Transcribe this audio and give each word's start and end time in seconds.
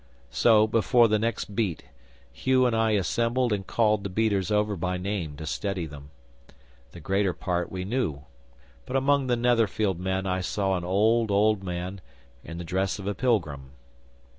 So, 0.31 0.65
before 0.65 1.07
the 1.07 1.19
next 1.19 1.53
beat, 1.55 1.83
Hugh 2.33 2.65
and 2.65 2.75
I 2.75 2.93
assembled 2.93 3.53
and 3.53 3.67
called 3.67 4.03
the 4.03 4.09
beaters 4.09 4.49
over 4.49 4.75
by 4.75 4.97
name, 4.97 5.35
to 5.37 5.45
steady 5.45 5.85
them. 5.85 6.09
The 6.91 6.99
greater 6.99 7.33
part 7.33 7.71
we 7.71 7.85
knew, 7.85 8.23
but 8.87 8.95
among 8.95 9.27
the 9.27 9.35
Netherfield 9.37 9.99
men 9.99 10.25
I 10.25 10.41
saw 10.41 10.75
an 10.75 10.83
old, 10.83 11.29
old 11.29 11.63
man, 11.63 12.01
in 12.43 12.57
the 12.57 12.63
dress 12.63 12.97
of 12.97 13.05
a 13.05 13.13
pilgrim. 13.13 13.73